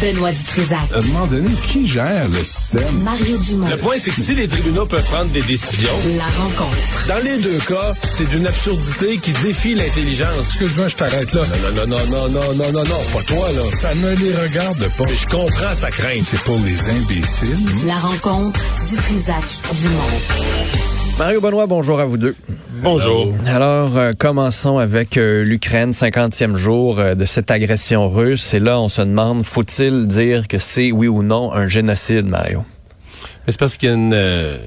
[0.00, 0.78] Benoît Dutrisac.
[0.92, 3.02] À un moment donné, qui gère le système?
[3.02, 3.68] Mario Dumont.
[3.68, 7.06] Le point, c'est que si les tribunaux peuvent prendre des décisions, La rencontre.
[7.08, 10.46] dans les deux cas, c'est d'une absurdité qui défie l'intelligence.
[10.48, 11.42] Excuse-moi, je t'arrête là.
[11.76, 13.62] Non, non, non, non, non, non, non, non, pas toi, là.
[13.72, 15.04] Ça ne les regarde pas.
[15.06, 16.22] Mais je comprends sa crainte.
[16.24, 17.56] C'est pour les imbéciles.
[17.86, 19.42] La rencontre Dutrisac
[19.82, 20.20] Dumont.
[21.18, 22.34] Mario Benoît, bonjour à vous deux.
[22.82, 23.32] Bonjour.
[23.46, 28.52] Alors, euh, commençons avec euh, l'Ukraine, 50e jour euh, de cette agression russe.
[28.52, 32.64] Et là, on se demande, faut-il dire que c'est, oui ou non, un génocide, Mario?
[33.46, 34.12] C'est parce qu'il y a une...
[34.14, 34.58] euh,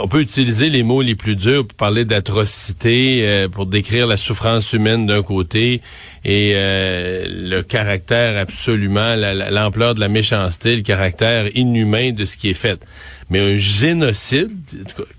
[0.00, 4.16] on peut utiliser les mots les plus durs pour parler d'atrocité, euh, pour décrire la
[4.16, 5.80] souffrance humaine d'un côté
[6.24, 12.24] et euh, le caractère absolument, la- la- l'ampleur de la méchanceté, le caractère inhumain de
[12.24, 12.80] ce qui est fait.
[13.30, 14.50] Mais un génocide,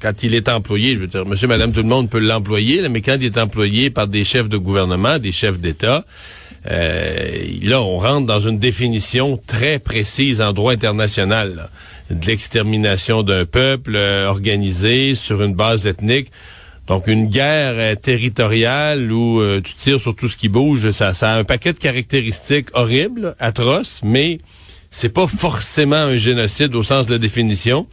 [0.02, 3.02] quand il est employé, je veux dire, monsieur, madame, tout le monde peut l'employer, mais
[3.02, 6.06] quand il est employé par des chefs de gouvernement, des chefs d'État,
[6.70, 11.70] là, on rentre dans une définition très précise en droit international là,
[12.10, 16.32] de l'extermination d'un peuple euh, organisé sur une base ethnique.
[16.88, 21.14] Donc, une guerre euh, territoriale où euh, tu tires sur tout ce qui bouge, ça,
[21.14, 24.40] ça a un paquet de caractéristiques horribles, atroces, mais
[24.90, 27.88] c'est pas forcément un génocide au sens de la définition.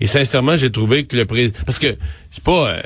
[0.00, 1.58] Et sincèrement, j'ai trouvé que le président...
[1.66, 1.96] Parce que
[2.30, 2.70] c'est pas...
[2.70, 2.82] euh,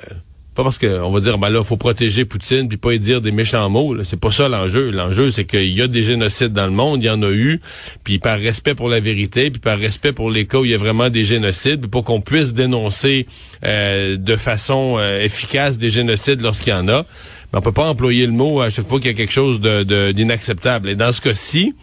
[0.60, 3.30] pas parce qu'on va dire, ben là, faut protéger Poutine puis pas y dire des
[3.32, 3.96] méchants mots.
[4.04, 4.90] C'est pas ça l'enjeu.
[4.90, 7.60] L'enjeu, c'est qu'il y a des génocides dans le monde, il y en a eu,
[8.04, 10.74] puis par respect pour la vérité, puis par respect pour les cas où il y
[10.74, 13.26] a vraiment des génocides, puis pour qu'on puisse dénoncer
[13.64, 17.06] euh, de façon euh, efficace des génocides lorsqu'il y en a.
[17.52, 19.60] Mais on peut pas employer le mot à chaque fois qu'il y a quelque chose
[19.60, 20.90] de- de- d'inacceptable.
[20.90, 21.74] Et dans ce cas-ci,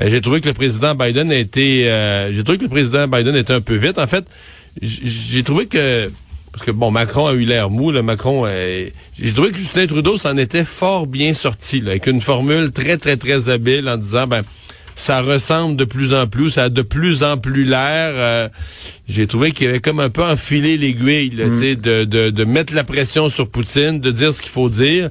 [0.00, 3.08] euh, j'ai trouvé que le président Biden a été, euh, j'ai trouvé que le président
[3.08, 3.98] Biden était un peu vite.
[3.98, 4.24] En fait,
[4.82, 6.10] j'ai trouvé que
[6.56, 8.44] parce que bon, Macron a eu l'air mou, le Macron.
[8.46, 8.88] euh,
[9.20, 12.96] J'ai trouvé que Justin Trudeau s'en était fort bien sorti, là, avec une formule très
[12.96, 14.40] très très habile en disant ben
[14.94, 18.12] ça ressemble de plus en plus, ça a de plus en plus l'air.
[18.14, 18.48] euh,
[19.06, 22.44] J'ai trouvé qu'il avait comme un peu enfilé l'aiguille, là, tu sais, de, de, de
[22.44, 25.10] mettre la pression sur Poutine, de dire ce qu'il faut dire,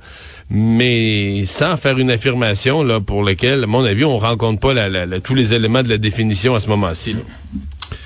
[0.50, 4.90] mais sans faire une affirmation là pour laquelle, à mon avis, on rencontre pas la-
[4.90, 7.16] la- la- tous les éléments de la définition à ce moment-ci.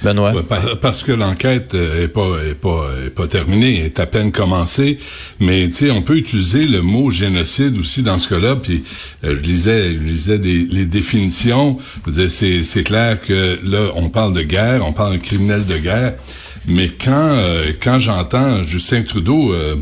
[0.04, 0.34] Benoît?
[0.82, 4.98] Parce que l'enquête euh, est pas est pas est pas terminée, est à peine commencée,
[5.40, 8.56] mais tu sais on peut utiliser le mot génocide aussi dans ce cas-là.
[8.56, 8.84] Puis
[9.24, 11.78] euh, je lisais je lisais des, les définitions.
[12.28, 16.14] C'est c'est clair que là on parle de guerre, on parle de criminel de guerre,
[16.68, 19.76] mais quand euh, quand j'entends Justin Trudeau euh,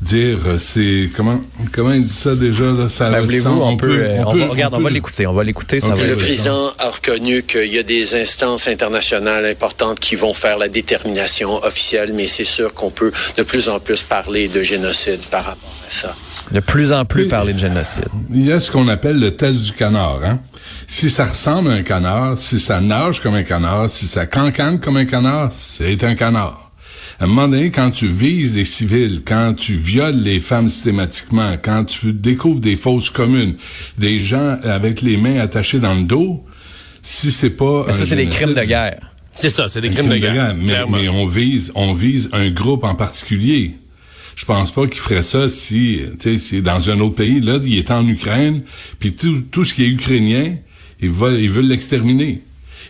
[0.00, 1.40] dire euh, c'est comment
[1.72, 2.88] comment il dit ça déjà là?
[2.88, 5.26] Ça Ben, voulez-vous, ressemble- on, peut, euh, on, va, peut- regarde, on, peut- va l'écouter,
[5.26, 5.98] on va l'écouter, ça Ok.
[6.00, 10.58] va Le président a reconnu qu'il y a des instances internationales importantes qui vont faire
[10.58, 15.20] la détermination officielle, mais c'est sûr qu'on peut de plus en plus parler de génocide
[15.30, 16.14] par rapport à ça.
[16.52, 18.08] de plus en plus parler de génocide.
[18.30, 20.20] Il y a ce qu'on appelle le test du canard.
[20.24, 20.40] Hein?
[20.86, 24.78] Si ça ressemble à un canard, si ça nage comme un canard, si ça cancane
[24.80, 26.67] comme un canard, c'est un canard.
[27.20, 31.56] À un moment donné, quand tu vises des civils, quand tu violes les femmes systématiquement,
[31.60, 33.56] quand tu découvres des fausses communes,
[33.98, 36.44] des gens avec les mains attachées dans le dos,
[37.02, 37.84] si c'est pas...
[37.88, 39.00] Mais ça, c'est des crimes de guerre.
[39.34, 40.54] C'est ça, c'est des crimes de guerre.
[40.54, 40.96] Mais, clairement.
[40.96, 43.74] mais on vise, on vise un groupe en particulier.
[44.36, 47.40] Je pense pas qu'il ferait ça si, tu sais, c'est dans un autre pays.
[47.40, 48.62] Là, il est en Ukraine,
[49.00, 50.54] puis tout, tout ce qui est ukrainien,
[51.00, 52.42] il veut, il veut l'exterminer.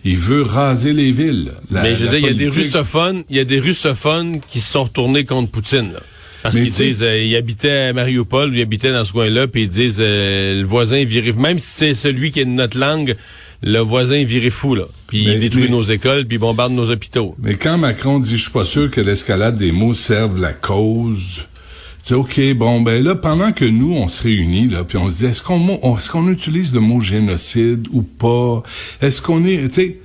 [0.04, 1.52] Il veut raser les villes.
[1.70, 4.40] La- Mais je veux dire, il y a des russophones, il y a des russophones
[4.48, 5.92] qui se sont retournés contre Poutine.
[5.92, 6.00] Là.
[6.42, 9.62] Parce qu'ils disent, euh, il habitait à Mariupol, ou il habitait dans ce coin-là, puis
[9.62, 13.16] ils disent, euh, le voisin viré, même si c'est celui qui est de notre langue,
[13.60, 14.84] le voisin viré fou, là.
[15.08, 17.34] Puis il détruit mais- nos écoles, puis il bombarde nos hôpitaux.
[17.42, 21.42] Mais quand Macron dit, je suis pas sûr que l'escalade des mots serve la cause,
[22.08, 25.18] dis, OK, bon, ben là, pendant que nous, on se réunit, là, puis on se
[25.18, 28.62] dit, est-ce qu'on, est-ce qu'on utilise le mot génocide ou pas?
[29.00, 29.98] Est-ce qu'on est, tu sais,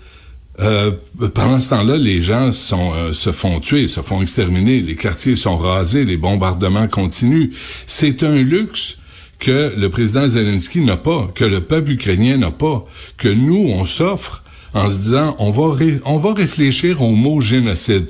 [0.60, 0.92] euh,
[1.34, 5.58] pendant ce temps-là, les gens euh, se font tuer, se font exterminer, les quartiers sont
[5.58, 7.50] rasés, les bombardements continuent.
[7.88, 8.98] C'est un luxe
[9.40, 12.86] que le président Zelensky n'a pas, que le peuple ukrainien n'a pas,
[13.18, 15.76] que nous, on s'offre en se disant, on va,
[16.06, 18.10] on va réfléchir au mot génocide.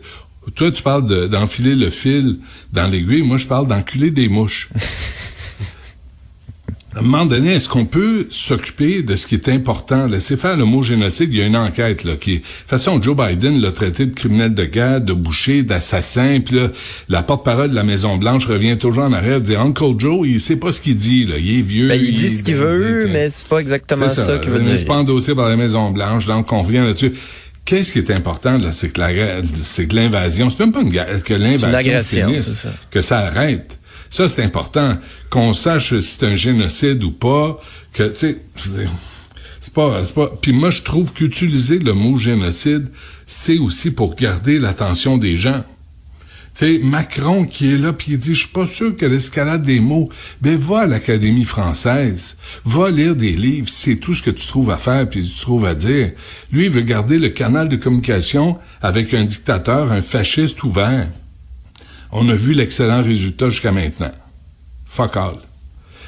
[0.56, 2.38] Toi, tu parles de- d'enfiler le fil
[2.72, 4.70] dans l'aiguille, moi, je parle d'enculer des mouches.
[6.96, 10.06] À un moment donné, est-ce qu'on peut s'occuper de ce qui est important?
[10.06, 11.34] Laissez faire le mot génocide.
[11.34, 12.38] Il y a une enquête là qui est...
[12.38, 16.40] De toute façon, Joe Biden l'a traité de criminel de guerre, de boucher, d'assassin.
[16.46, 16.68] Puis là,
[17.10, 20.72] la porte-parole de la Maison-Blanche revient toujours en arrière dit Uncle Joe, il sait pas
[20.72, 21.26] ce qu'il dit.
[21.26, 21.40] Là.
[21.40, 21.88] Il est vieux.
[21.88, 24.66] Ben, il dit ce qu'il veut, mais c'est pas exactement c'est ça, qu'il veut Il
[24.68, 24.76] dire.
[24.76, 27.14] n'est pas endossé par la Maison-Blanche, donc on revient là-dessus.
[27.66, 29.02] Qu'est-ce qui est important, là, c'est que
[29.64, 32.74] c'est que l'invasion, c'est même pas une guerre, que l'invasion finisse, ça.
[32.92, 33.80] que ça arrête.
[34.10, 34.98] Ça, c'est important.
[35.30, 37.60] Qu'on sache si c'est un génocide ou pas,
[37.94, 38.38] que, tu sais,
[39.60, 40.30] C'est pas, c'est pas.
[40.42, 42.90] Puis moi, je trouve qu'utiliser le mot génocide,
[43.26, 45.64] c'est aussi pour garder l'attention des gens.
[46.54, 49.80] Sais, Macron qui est là, puis il dit, je suis pas sûr que l'escalade des
[49.80, 50.10] mots,
[50.40, 54.70] ben va à l'Académie française, va lire des livres, c'est tout ce que tu trouves
[54.70, 56.12] à faire, puis tu trouves à dire.
[56.52, 61.10] Lui, veut garder le canal de communication avec un dictateur, un fasciste ouvert.
[62.12, 64.12] On a vu l'excellent résultat jusqu'à maintenant.
[64.86, 65.53] Fuck all.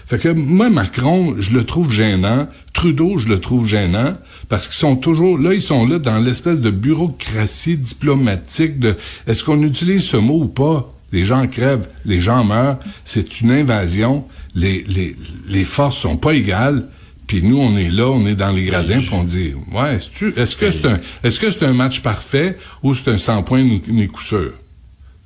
[0.07, 2.48] Fait que moi, Macron, je le trouve gênant.
[2.74, 4.16] Trudeau, je le trouve gênant.
[4.50, 9.44] Parce qu'ils sont toujours, là, ils sont là dans l'espèce de bureaucratie diplomatique de, est-ce
[9.44, 10.92] qu'on utilise ce mot ou pas?
[11.12, 12.80] Les gens crèvent, les gens meurent.
[13.04, 14.25] C'est une invasion.
[14.54, 15.16] Les, les,
[15.48, 16.88] les forces sont pas égales.
[17.28, 20.56] Puis nous, on est là, on est dans les gradins, puis on dit, ouais, est-ce
[20.56, 24.07] que c'est un, est-ce que c'est un match parfait ou c'est un 100 points ni
[24.07, 24.52] coup sûr?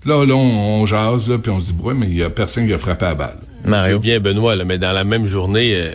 [0.05, 2.65] Là, là, on, jase, là, puis on se dit, ouais, mais il y a personne
[2.65, 3.37] qui a frappé à balle.
[3.65, 3.97] Mario.
[3.97, 5.91] C'est bien, Benoît, là, mais dans la même journée, euh,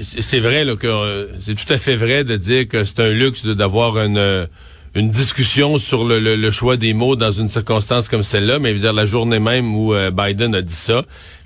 [0.00, 3.10] c'est vrai là, que euh, c'est tout à fait vrai de dire que c'est un
[3.10, 4.46] luxe d'avoir une, euh,
[4.94, 8.92] une discussion sur le, le, choix des mots dans une circonstance comme celle-là, mais dire
[8.92, 11.04] la journée même où Biden a dit ça,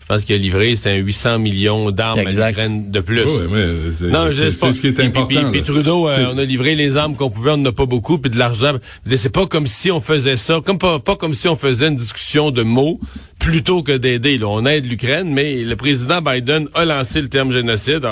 [0.08, 3.24] je pense qu'il a livré, c'est un 800 millions d'armes à l'Ukraine de plus.
[3.24, 5.50] Oui, mais c'est, non, c'est, ce qui est important.
[5.50, 8.16] Puis, Trudeau, euh, on a livré les armes qu'on pouvait, on n'en a pas beaucoup,
[8.18, 8.74] puis de l'argent.
[9.16, 11.96] C'est pas comme si on faisait ça, comme pas, pas comme si on faisait une
[11.96, 13.00] discussion de mots
[13.40, 14.38] plutôt que d'aider.
[14.44, 18.06] On aide l'Ukraine, mais le président Biden a lancé le terme génocide.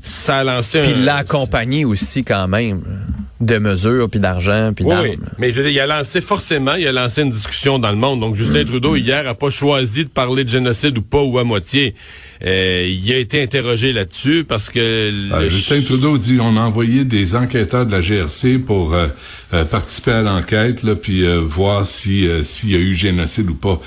[0.00, 2.80] ça a lancé Puis il l'a accompagné aussi quand même
[3.40, 5.06] de mesures, puis d'argent, puis d'armes.
[5.06, 7.90] Oui, mais je veux dire, il a lancé forcément, il a lancé une discussion dans
[7.90, 8.20] le monde.
[8.20, 11.44] Donc Justin Trudeau hier a pas choisi de parler de génocide ou pas ou à
[11.44, 11.94] moitié.
[12.44, 17.04] Euh, il a été interrogé là-dessus parce que ah, Justin Trudeau dit on a envoyé
[17.04, 19.06] des enquêteurs de la GRC pour euh,
[19.52, 23.80] euh, participer à l'enquête là, puis voir si s'il y a eu génocide ou pas.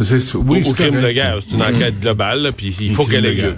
[0.00, 3.32] C'est, oui, au, crime de guerre, c'est une enquête globale, puis il faut qu'elle ait
[3.32, 3.54] lieu.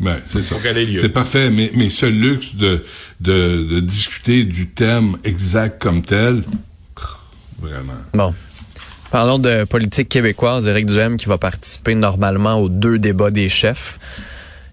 [0.00, 0.56] Ben, c'est ça.
[1.00, 2.84] C'est parfait, mais, mais ce luxe de,
[3.20, 6.42] de, de, discuter du thème exact comme tel,
[7.60, 7.92] vraiment.
[8.12, 8.34] Bon.
[9.12, 10.66] Parlons de politique québécoise.
[10.66, 13.98] Éric Duhem qui va participer normalement aux deux débats des chefs.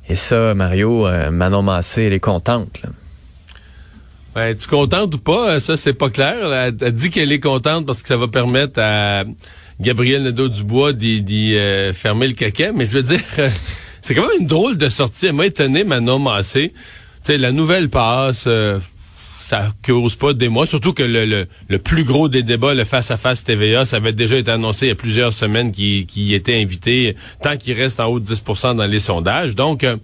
[0.07, 2.81] Et ça, Mario, euh, Manon Massé, elle est contente.
[2.81, 2.89] Là.
[4.33, 5.59] Ben, tu contente ou pas?
[5.59, 6.53] Ça, c'est pas clair.
[6.53, 9.25] Elle dit qu'elle est contente parce que ça va permettre à
[9.79, 12.71] Gabriel Nadeau-Dubois d'y euh, fermer le caquet.
[12.73, 13.21] Mais je veux dire...
[14.09, 15.27] C'est quand même une drôle de sortie.
[15.27, 16.73] Elle m'a étonné, Manon Massé.
[16.73, 16.77] Tu
[17.25, 18.79] sais, la nouvelle passe, euh,
[19.39, 20.65] ça cause pas des mois.
[20.65, 24.49] Surtout que le, le, plus gros des débats, le face-à-face TVA, ça avait déjà été
[24.49, 28.19] annoncé il y a plusieurs semaines qui, qui était invité, tant qu'il reste en haut
[28.19, 29.53] de 10% dans les sondages.
[29.53, 29.97] Donc, euh,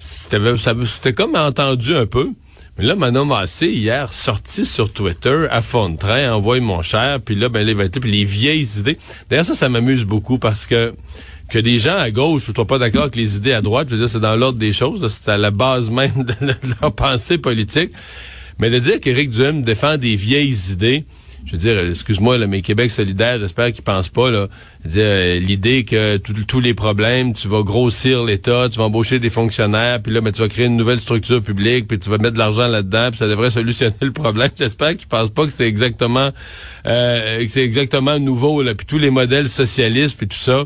[0.00, 2.30] c'était comme entendu un peu.
[2.78, 7.20] Mais là, Manon Massé, hier, sorti sur Twitter, à fond de train, envoie mon cher,
[7.20, 8.98] puis là, ben, les, puis les vieilles idées.
[9.30, 10.94] D'ailleurs, ça, ça m'amuse beaucoup parce que
[11.48, 13.94] que des gens à gauche ne soient pas d'accord avec les idées à droite, je
[13.94, 17.38] veux dire, c'est dans l'ordre des choses, c'est à la base même de leur pensée
[17.38, 17.90] politique.
[18.58, 21.04] Mais de dire qu'Éric Duhem défend des vieilles idées,
[21.46, 24.48] je veux dire, excuse-moi, mais Québec solidaire, j'espère qu'ils pensent pas, là,
[24.96, 30.02] euh, l'idée que tous les problèmes, tu vas grossir l'État, tu vas embaucher des fonctionnaires,
[30.02, 32.38] puis là, mais tu vas créer une nouvelle structure publique, puis tu vas mettre de
[32.38, 34.50] l'argent là-dedans, puis ça devrait solutionner le problème.
[34.58, 36.30] J'espère qu'ils pensent pas que c'est exactement,
[36.86, 40.64] euh, que c'est exactement nouveau, là, puis tous les modèles socialistes, puis tout ça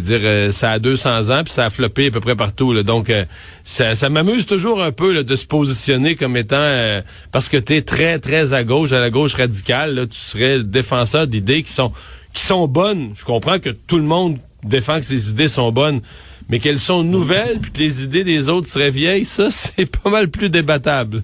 [0.00, 2.72] dire, euh, ça a 200 ans, puis ça a floppé à peu près partout.
[2.72, 2.82] Là.
[2.82, 3.24] Donc, euh,
[3.64, 6.56] ça, ça m'amuse toujours un peu de se positionner comme étant...
[6.58, 7.02] Euh,
[7.32, 9.94] parce que tu es très, très à gauche, à la gauche radicale.
[9.94, 11.92] Là, tu serais défenseur d'idées qui sont,
[12.32, 13.12] qui sont bonnes.
[13.18, 16.00] Je comprends que tout le monde défend que ces idées sont bonnes.
[16.48, 20.10] Mais qu'elles sont nouvelles, puis que les idées des autres seraient vieilles, ça, c'est pas
[20.10, 21.22] mal plus débattable.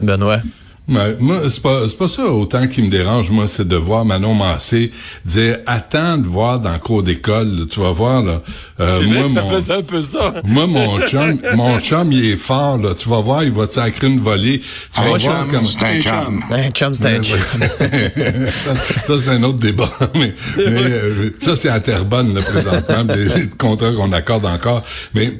[0.00, 0.40] Benoît?
[0.86, 4.04] Mais moi, c'est pas, c'est pas ça autant qui me dérange, moi, c'est de voir
[4.04, 4.90] Manon Massé
[5.24, 8.42] dire attends de voir dans le cours d'école, tu vas voir là.
[8.80, 10.34] Euh, moi, mon, un peu ça.
[10.44, 12.94] moi, mon chum, mon chum, il est fort, là.
[12.94, 14.60] Tu vas voir, il va te sacrer une volée.
[14.60, 15.64] Tu vas voir comme.
[15.64, 16.44] C'est un chum.
[16.50, 17.40] Un chum, c'est un chum.
[18.46, 19.90] ça, ça c'est un autre débat.
[20.14, 24.82] mais, mais euh, ça, c'est à Terrebonne, là, présentement, des contrats qu'on accorde encore.
[25.14, 25.32] Mais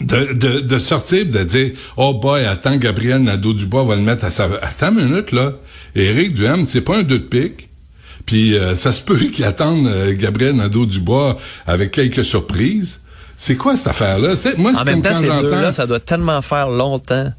[0.00, 4.24] de, de, de sortir de dire oh boy attends Gabriel Nadeau Dubois va le mettre
[4.24, 5.52] à sa attends une minute là.
[5.94, 7.68] Éric Duhem c'est pas un deux de pique.
[8.26, 11.36] Puis euh, ça se peut qu'il attende euh, Gabriel Nadeau Dubois
[11.66, 13.00] avec quelques surprises.
[13.36, 16.42] C'est quoi cette affaire là moi en même temps ces deux là ça doit tellement
[16.42, 17.32] faire longtemps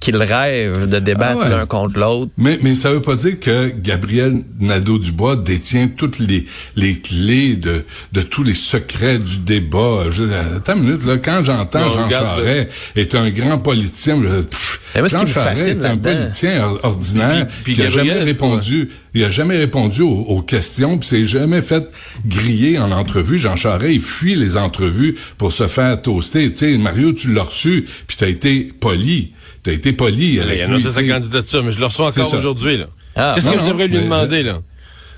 [0.00, 2.32] qu'ils rêvent de débattre ah l'un contre l'autre.
[2.38, 7.84] Mais, mais ça veut pas dire que Gabriel Nadeau-Dubois détient toutes les, les clés de,
[8.12, 10.04] de tous les secrets du débat.
[10.10, 10.22] Je,
[10.56, 15.68] attends une minute, là, quand j'entends Jean Charest est un grand politicien, je, Jean Charest
[15.68, 21.08] est un politicien ordinaire qui a jamais répondu, il a jamais répondu aux, questions, puis
[21.08, 21.90] s'est jamais fait
[22.26, 23.38] griller en entrevue.
[23.38, 26.50] Jean Charest, il fuit les entrevues pour se faire toaster.
[26.52, 30.52] Tu sais, Mario, tu l'as reçu, puis t'as été poli T'as été poli Il avec
[30.62, 30.74] a lui.
[30.74, 32.78] annoncé sa candidature, mais je le reçois encore aujourd'hui.
[32.78, 32.86] là.
[33.16, 34.60] Ah, Qu'est-ce non, que je devrais lui mais demander, là?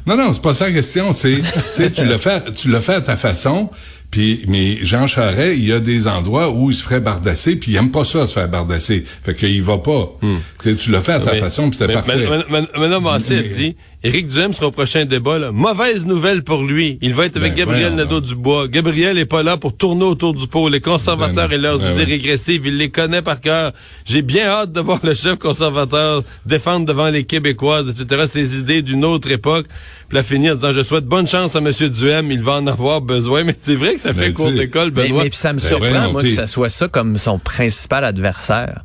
[0.06, 1.12] Non, non, c'est pas ça la question.
[1.12, 1.44] C'est, tu
[1.74, 3.70] sais, tu l'as fait, tu l'as fait à ta façon.
[4.10, 7.72] Puis, mais Jean Charest, il y a des endroits où il se ferait bardasser, puis
[7.72, 9.04] il aime pas ça se faire bardasser.
[9.24, 10.10] Fait qu'il va pas.
[10.20, 10.28] Tu
[10.60, 11.34] sais, tu l'as fait à ta Hmm.
[11.34, 12.16] Mais- façon, puis c'était mais- parfait.
[12.16, 15.38] mais- mais- mais- Madame Massé a Mais- dit, Éric Duhem sera au prochain débat.
[15.38, 15.52] Là.
[15.52, 16.98] Mauvaise nouvelle pour lui.
[17.02, 18.66] Il va être avec Ben, Gabriel Nadeau-Dubois.
[18.68, 20.68] Gabriel est pas là pour tourner autour du pot.
[20.68, 23.72] Les conservateurs Ben, et leurs ben idées régressives, il les connaît par cœur.
[24.04, 28.82] J'ai bien hâte de voir le chef conservateur défendre devant les Québécoises, etc., ses idées
[28.82, 29.66] d'une autre époque.
[30.08, 31.70] Puis la finir en disant, je souhaite bonne chance à M.
[31.90, 33.44] Duhem, il va en avoir besoin.
[33.44, 35.22] Mais c'est vrai que ça Ben, fait sais, d'école, Mais, Benoît.
[35.22, 38.80] mais puis ça me Ben, surprend, moi, que ça soit ça comme son principal adversaire.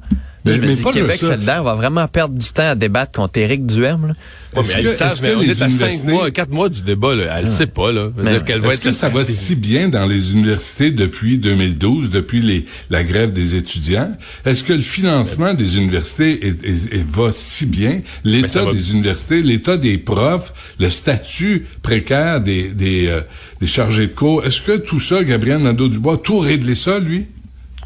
[0.48, 1.28] Mais- je me mais dis, Québec ça.
[1.28, 4.08] solidaire va vraiment perdre du temps à débattre contre Éric Duhem.
[4.08, 4.14] là.
[4.56, 6.70] Ouais, Est-ce mais que- savent, mais on les est à cinq universités- mois, quatre mois
[6.70, 7.38] du débat, là.
[7.40, 8.10] Elle sait pas, là.
[8.18, 12.66] Mais Est-ce être que ça va si bien dans les universités depuis 2012, depuis les,
[12.90, 14.12] la grève des étudiants?
[14.46, 18.02] Est-ce que le financement des universités est- est- est- va si bien?
[18.24, 23.22] L'état va- des universités, l'état des profs, le statut précaire des, des, euh,
[23.60, 27.28] des chargés de cours, est-ce que tout ça, Gabriel Nadeau-Dubois, tout réglé ça, lui?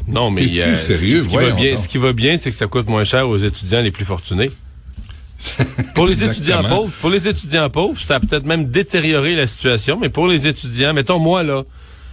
[0.08, 1.22] Non, mais euh, sérieux?
[1.22, 3.38] Ce qui, va bien, ce qui va bien, c'est que ça coûte moins cher aux
[3.38, 4.50] étudiants les plus fortunés.
[5.94, 9.98] Pour les étudiants pauvres, pour les étudiants pauvres, ça a peut-être même détérioré la situation,
[10.00, 11.64] mais pour les étudiants, mettons moi là,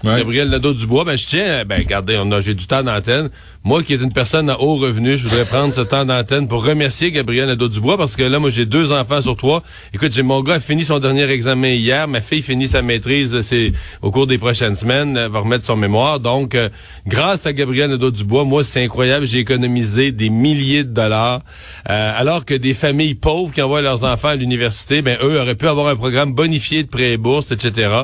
[0.03, 3.29] Gabriel Nadeau-Dubois, ben je tiens, ben regardez, on a, j'ai du temps d'antenne.
[3.65, 6.65] Moi qui est une personne à haut revenu, je voudrais prendre ce temps d'antenne pour
[6.65, 9.63] remercier Gabriel Nadeau-Dubois parce que là, moi j'ai deux enfants sur trois.
[9.93, 13.35] Écoute, j'ai mon gars a fini son dernier examen hier, ma fille finit sa maîtrise,
[13.35, 16.21] euh, c'est au cours des prochaines semaines, elle va remettre son mémoire.
[16.21, 16.69] Donc, euh,
[17.05, 21.41] grâce à Gabriel Nadeau-Dubois, moi c'est incroyable, j'ai économisé des milliers de dollars,
[21.89, 25.55] Euh, alors que des familles pauvres qui envoient leurs enfants à l'université, ben eux auraient
[25.55, 28.03] pu avoir un programme bonifié de prêts et bourses, etc.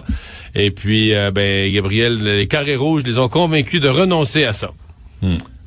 [0.56, 4.72] Et puis, euh, ben, Gabriel, les carrés rouges les ont convaincus de renoncer à ça.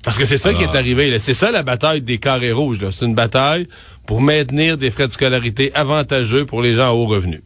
[0.05, 1.19] Parce que c'est ça qui est arrivé.
[1.19, 2.79] C'est ça la bataille des carrés rouges.
[2.91, 3.69] C'est une bataille
[4.07, 7.43] pour maintenir des frais de scolarité avantageux pour les gens à haut revenu.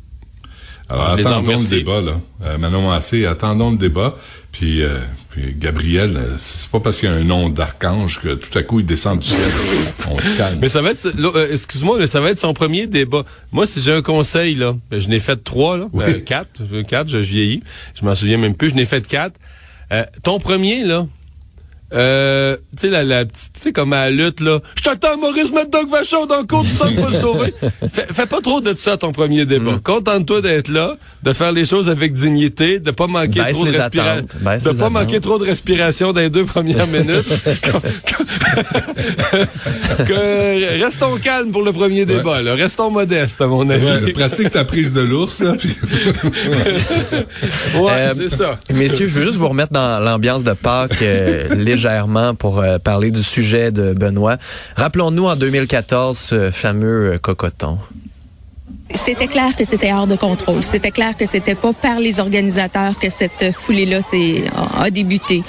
[0.88, 2.20] Alors, attendons le débat, là.
[2.44, 4.14] Euh, Manon Massé, attendons le débat.
[4.52, 4.98] Puis, euh,
[5.32, 8.62] puis Gabriel, euh, c'est pas parce qu'il y a un nom d'archange que tout à
[8.62, 9.40] coup il descend du ciel.
[10.10, 10.58] On se calme.
[10.60, 13.24] Mais ça va être, euh, excuse-moi, mais ça va être son premier débat.
[13.50, 16.04] Moi, si j'ai un conseil, là, ben, je n'ai fait trois, là, Oui.
[16.06, 17.62] euh, quatre, euh, quatre, je vieillis,
[17.98, 19.34] je m'en souviens même plus, je n'ai fait quatre.
[19.92, 21.06] Euh, ton premier, là,
[21.94, 25.16] euh, tu sais, la, la petite, tu sais, comme à la lutte, là, je t'attends,
[25.18, 27.52] Maurice, mettre Doug Vachon dans le cours, tu sens pour le sauver.
[27.92, 29.78] Fais, fais pas trop de ça, ton premier débat.
[29.82, 33.70] Contente-toi d'être là, de faire les choses avec dignité, de pas manquer Baisse trop de
[33.72, 34.26] respiration,
[34.72, 37.26] de pas manquer trop de respiration dans les deux premières minutes.
[40.06, 42.54] que, restons calmes pour le premier débat, là.
[42.54, 43.84] Restons modestes, à mon avis.
[43.84, 45.54] Ouais, pratique ta prise de l'ours, là.
[45.58, 45.76] puis-
[47.74, 48.58] Ouais, Euh, c'est ça.
[48.72, 51.48] Messieurs, je veux juste vous remettre dans l'ambiance de Pâques euh,
[51.82, 54.36] légèrement pour euh, parler du sujet de Benoît.
[54.76, 57.78] Rappelons-nous en 2014 ce fameux euh, cocoton.
[58.94, 60.62] C'était clair que c'était hors de contrôle.
[60.62, 64.00] C'était clair que c'était pas par les organisateurs que cette foulée-là
[64.78, 65.42] a, débuté.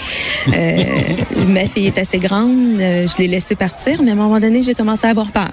[0.48, 0.84] Euh,
[1.48, 4.74] ma fille est assez grande, je l'ai laissée partir, mais à un moment donné, j'ai
[4.74, 5.52] commencé à avoir peur.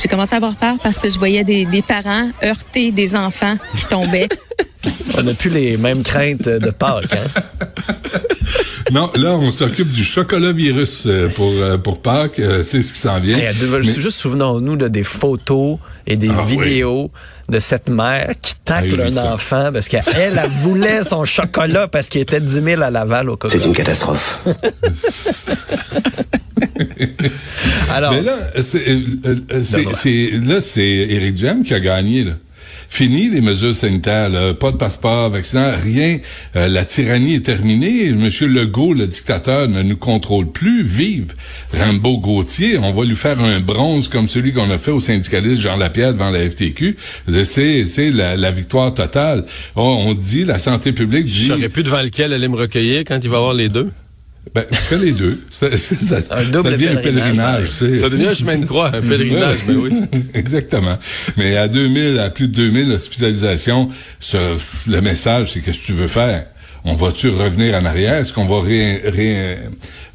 [0.00, 3.56] J'ai commencé à avoir peur parce que je voyais des, des parents heurter des enfants
[3.76, 4.28] qui tombaient.
[5.18, 7.12] On n'a plus les mêmes craintes de Pâques.
[7.12, 7.40] Hein?
[8.92, 12.38] non, là, on s'occupe du chocolat virus euh, pour, euh, pour Pâques.
[12.38, 13.38] euh, c'est ce qui s'en vient.
[13.38, 16.58] Hey, Mais- Juste souvenons-nous là, des photos et des Ah, oui.
[16.58, 17.10] vidéos
[17.48, 19.34] de cette mère qui tacle Ah, oui, un ça.
[19.34, 23.28] enfant parce qu'elle elle, elle voulait son chocolat parce qu'il était 10 000 à Laval
[23.30, 23.58] au cocoton.
[23.60, 24.38] C'est une catastrophe.
[27.90, 32.32] Alors, Mais là, euh, c'est- là, c'est Éric Duhem qui a gagné, là.
[32.94, 34.52] Fini les mesures sanitaires, là.
[34.52, 36.18] pas de passeport vaccinal, rien.
[36.56, 38.12] Euh, la tyrannie est terminée.
[38.12, 40.82] Monsieur Legault, le dictateur, ne nous contrôle plus.
[40.82, 41.32] Vive
[41.72, 42.76] Rambo Gauthier.
[42.76, 46.12] On va lui faire un bronze comme celui qu'on a fait au syndicaliste Jean Lapierre
[46.12, 46.98] devant la FTQ.
[47.44, 49.46] C'est, c'est la, la victoire totale.
[49.74, 51.46] Oh, on dit, la santé publique Je dit...
[51.46, 53.90] saurais plus devant lequel aller me recueillir quand il va avoir les deux.
[54.54, 55.40] Ben, fais les deux.
[55.50, 57.02] Ça, ça, ça, Un double ça devient un pèlerinage.
[57.02, 57.68] pèlerinage.
[57.68, 57.98] tu sais.
[57.98, 59.90] Ça devient un chemin de croix, un pèlerinage, mais oui.
[60.34, 60.98] Exactement.
[61.36, 63.88] Mais à 2000, à plus de 2000 hospitalisations,
[64.20, 66.46] ce- le message, c'est qu'est-ce que tu veux faire?
[66.84, 68.14] On va-tu revenir en arrière?
[68.16, 69.58] Est-ce qu'on va ré- ré-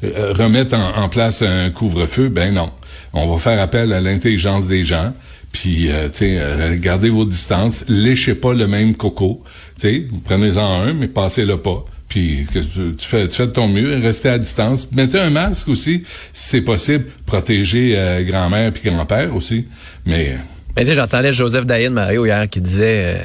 [0.04, 2.28] euh, remettre en, en place un couvre-feu?
[2.28, 2.70] Ben non.
[3.14, 5.14] On va faire appel à l'intelligence des gens.
[5.50, 7.86] Puis, euh, tu sais, euh, gardez vos distances.
[7.88, 9.42] Léchez pas le même coco.
[9.80, 11.86] Tu sais, prenez-en un, mais passez-le pas.
[12.08, 14.88] Puis, que tu, fais, tu fais de ton mieux, restez à distance.
[14.92, 17.04] Mettez un masque aussi, si c'est possible.
[17.26, 19.66] Protégez euh, grand-mère puis grand-père aussi.
[20.06, 20.38] Mais,
[20.74, 23.24] ben, tu sais, j'entendais Joseph Dayen Mario hier qui disait euh,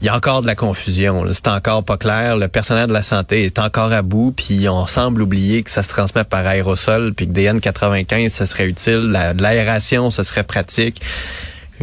[0.00, 1.24] il y a encore de la confusion.
[1.32, 2.36] C'est encore pas clair.
[2.36, 5.82] Le personnel de la santé est encore à bout, puis on semble oublier que ça
[5.82, 9.10] se transmet par aérosol, puis que des N95, ça serait utile.
[9.10, 11.00] La- L'aération, ce serait pratique.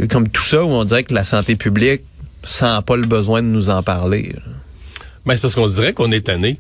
[0.10, 2.02] Comme tout ça, où on dirait que la santé publique
[2.44, 4.34] sent pas le besoin de nous en parler.
[4.36, 4.42] là.
[5.26, 6.58] Ben, c'est parce qu'on dirait qu'on est tanné.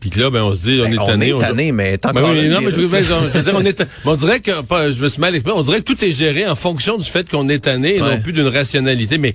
[0.00, 1.32] Puis que là, ben, on se dit, on Ben, est tanné.
[1.32, 3.64] on est tanné, mais tant Ben oui, non, mais je, ben, je veux dire, on
[3.64, 6.04] est, mais on dirait que, pas, je me suis mal exprimé, on dirait que tout
[6.04, 8.14] est géré en fonction du fait qu'on est tanné et Ouais.
[8.16, 9.18] non plus d'une rationalité.
[9.18, 9.34] Mais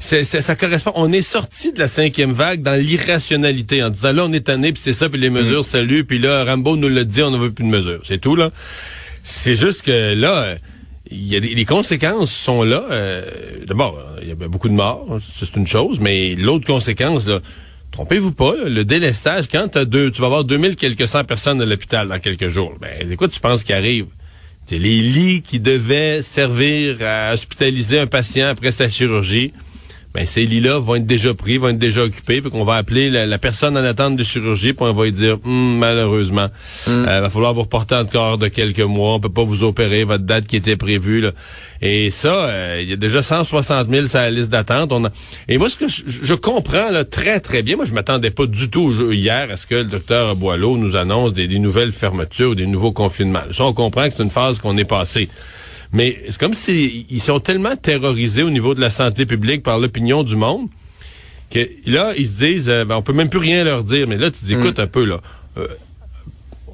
[0.00, 0.90] c'est, ça correspond.
[0.96, 4.72] On est sorti de la cinquième vague dans l'irrationalité en disant là, on est tanné,
[4.72, 7.38] puis c'est ça, puis les mesures, salut, puis là, Rambo nous l'a dit, on ne
[7.38, 8.00] veut plus de mesures.
[8.04, 8.50] C'est tout, là.
[9.22, 10.54] C'est juste que là,
[11.08, 12.82] il y a des, les conséquences sont là.
[12.90, 13.22] euh,
[13.66, 17.38] D'abord, il y a beaucoup de morts, c'est une chose, mais l'autre conséquence, là,
[17.90, 21.66] trompez-vous pas, le délestage, quand t'as deux, tu vas avoir 2000 quelques cent personnes à
[21.66, 24.06] l'hôpital dans quelques jours, ben, quoi tu penses qui arrive?
[24.66, 29.52] C'est les lits qui devaient servir à hospitaliser un patient après sa chirurgie.
[30.14, 33.10] Ben, ces lits-là vont être déjà pris, vont être déjà occupés, puis qu'on va appeler
[33.10, 36.48] la, la personne en attente de chirurgie, puis on va lui dire, Hum, malheureusement,
[36.88, 40.24] euh, va falloir vous reporter encore de quelques mois, on peut pas vous opérer, votre
[40.24, 41.20] date qui était prévue.
[41.20, 41.32] Là.
[41.82, 44.92] Et ça, euh, il y a déjà 160 000 sur la liste d'attente.
[44.92, 45.10] On a...
[45.48, 48.46] Et moi, ce que je, je comprends là, très, très bien, moi, je m'attendais pas
[48.46, 52.50] du tout hier à ce que le docteur Boileau nous annonce des, des nouvelles fermetures
[52.50, 53.40] ou des nouveaux confinements.
[53.52, 55.28] Ça, on comprend que c'est une phase qu'on est passée.
[55.92, 59.78] Mais c'est comme si ils sont tellement terrorisés au niveau de la santé publique par
[59.78, 60.68] l'opinion du monde
[61.50, 64.06] que là, ils se disent, euh, ben, on peut même plus rien leur dire.
[64.06, 65.20] Mais là, tu dis, écoute un peu, là.
[65.58, 65.66] euh,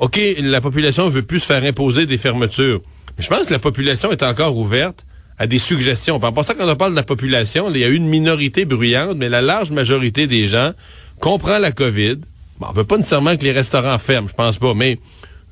[0.00, 2.80] OK, la population veut plus se faire imposer des fermetures.
[3.16, 5.04] Mais je pense que la population est encore ouverte
[5.38, 6.23] à des suggestions.
[6.23, 9.28] À ça, quand on parle de la population, il y a une minorité bruyante, mais
[9.30, 10.73] la large majorité des gens
[11.20, 12.16] comprend la COVID.
[12.58, 14.99] Bon, on veut pas nécessairement que les restaurants ferment, je pense pas, mais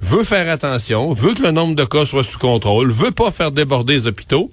[0.00, 3.50] veut faire attention, veut que le nombre de cas soit sous contrôle, veut pas faire
[3.52, 4.50] déborder les hôpitaux,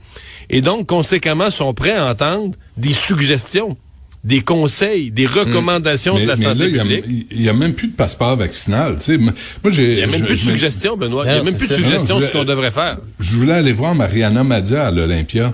[0.49, 3.75] et donc, conséquemment, sont prêts à entendre des suggestions,
[4.23, 7.27] des conseils, des recommandations de Mais, la mais santé là, il y a- publique.
[7.31, 8.95] il y, a même plus de passeport vaccinal.
[8.97, 9.33] Tu sais, moi,
[9.71, 9.91] j'ai.
[9.93, 11.23] Il n'y a même je- plus de suggestions, Benoît.
[11.25, 12.97] Il n'y a même plus de suggestions de ce qu'on devrait faire.
[13.19, 15.53] Je voulais aller voir Mariana Madia à l'Olympia.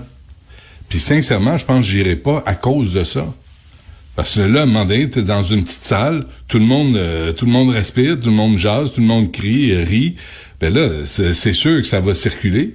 [0.88, 3.26] Puis sincèrement, je pense que j'irai pas à cause de ça.
[4.18, 6.96] Parce que là, à un moment donné, t'es dans une petite salle, tout le monde,
[6.96, 10.16] euh, tout le monde respire, tout le monde jase, tout le monde crie, euh, rit.
[10.60, 12.74] Ben là, c'est sûr que ça va circuler.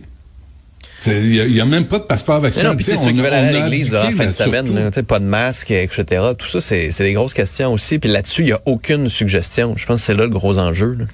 [1.05, 2.71] Il y, a- même pas de passeport vaccinal.
[2.71, 4.73] non, puis Tu c'est sais, ceux qui veulent aller à l'église en fin de semaine,
[4.73, 6.05] là, pas de masque, etc.
[6.39, 7.99] Tout ça, c'est c'est des grosses questions aussi.
[7.99, 9.75] Puis là-dessus, il n'y a aucune suggestion.
[9.75, 10.93] Je pense que c'est là le gros enjeu.
[10.97, 11.05] là.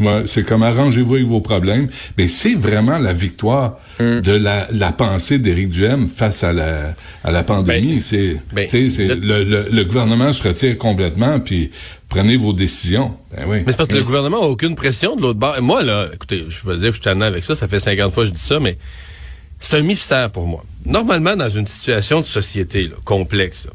[0.00, 1.88] Ouais, c'est comme arrangez-vous avec vos problèmes.
[2.18, 4.22] Mais c'est vraiment la victoire Mm.
[4.22, 7.94] de la, la pensée d'Éric Duhem face à la, à la pandémie.
[7.94, 8.68] Ben, c'est, ben,
[9.08, 11.70] le- le, le, le gouvernement se retire complètement, puis
[12.08, 13.16] prenez vos décisions.
[13.36, 13.58] Ben oui.
[13.64, 15.56] Mais c'est parce que le gouvernement n'a aucune pression de l'autre bord.
[15.56, 17.78] Et Moi, là, écoutez, je vais dire que je suis tannant avec ça, ça fait
[17.78, 18.76] 50 fois que je dis ça, mais
[19.60, 20.64] c'est un mystère pour moi.
[20.84, 23.68] Normalement, dans une situation de société là, complexe,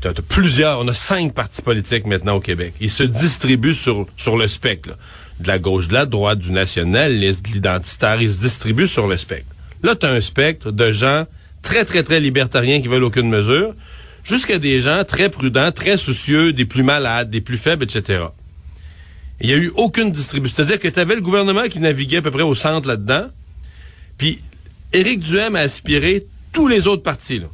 [0.00, 2.72] tu as, plusieurs, on a cinq partis politiques maintenant au Québec.
[2.80, 4.88] Ils se distribuent sur, sur le spectre.
[4.88, 4.96] là.
[5.42, 9.16] De la gauche, de la droite, du nationaliste, de l'identitaire, ils se distribuent sur le
[9.16, 9.52] spectre.
[9.82, 11.26] Là, tu as un spectre de gens
[11.62, 13.74] très, très, très libertariens qui veulent aucune mesure,
[14.24, 18.24] jusqu'à des gens très prudents, très soucieux, des plus malades, des plus faibles, etc.
[19.40, 20.54] Il n'y a eu aucune distribution.
[20.56, 23.26] C'est-à-dire que tu avais le gouvernement qui naviguait à peu près au centre là-dedans,
[24.18, 24.40] puis
[24.92, 27.46] Éric Duhem a aspiré tous les autres partis, là,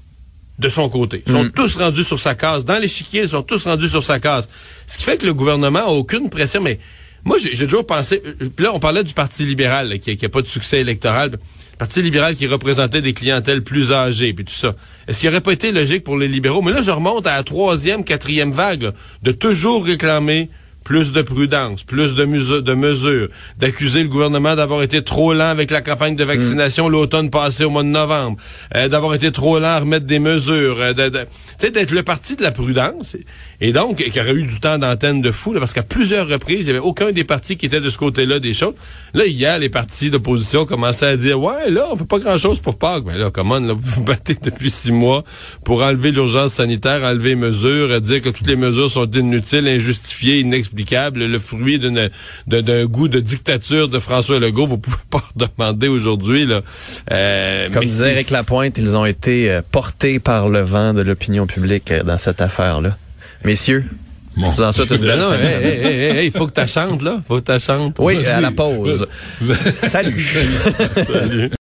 [0.59, 1.23] de son côté.
[1.27, 2.65] Ils sont tous rendus sur sa case.
[2.65, 4.49] Dans l'échiquier, ils sont tous rendus sur sa case.
[4.87, 6.61] Ce qui fait que le gouvernement a aucune pression.
[6.61, 6.81] Mais
[7.29, 8.23] moi, j'ai toujours pensé...
[8.25, 11.33] euh, là, on parlait du Parti libéral, là, qui n'a pas de succès électoral.
[11.33, 14.75] Le Parti libéral qui représentait des clientèles plus âgées, puis tout ça.
[15.07, 16.63] Est-ce qu'il n'aurait pas été logique pour les libéraux?
[16.63, 20.49] Mais là, je remonte à la troisième, quatrième vague, de toujours réclamer
[20.89, 25.51] plus de prudence, plus de, musu- de mesures, d'accuser le gouvernement d'avoir été trop lent
[25.51, 28.39] avec la campagne de vaccination l'automne passé au mois de novembre,
[28.75, 32.37] euh, d'avoir été trop lent à remettre des mesures, euh, de, de- d'être le parti
[32.37, 33.19] de la prudence,
[33.61, 36.61] et donc qui aurait eu du temps d'antenne de fou, là, parce qu'à plusieurs reprises,
[36.61, 38.73] il n'y avait aucun des partis qui était de ce côté-là des choses.
[39.13, 42.79] Là, hier, les partis d'opposition commençaient à dire, ouais, là, on fait pas grand-chose pour
[42.79, 43.05] Pâques.
[43.07, 45.23] Mais là, comment, là, vous vous battez depuis six mois
[45.67, 49.69] pour enlever l'urgence sanitaire, enlever les mesures, euh, dire que toutes les mesures sont inutiles,
[49.69, 50.78] injustifiées, inexplicables,
[51.15, 51.79] le fruit
[52.47, 54.67] d'un goût de dictature de François Legault.
[54.67, 56.61] Vous pouvez pas demander aujourd'hui là.
[57.11, 61.03] Euh, Comme mais disait Eric Lapointe, ils ont été euh, portés par le vent de
[61.03, 62.97] l'opinion publique euh, dans cette affaire-là.
[63.45, 63.85] Messieurs,
[64.37, 64.53] Bon.
[64.53, 65.65] je vous en souhaite une Ben belle non, fin de hey, semaine.
[65.65, 67.97] hey, hey, hey, il faut que tu chantes là, faut que tu chantes.
[67.99, 69.09] Oui, à la pause.
[69.73, 70.21] Salut.
[70.93, 71.51] Salut.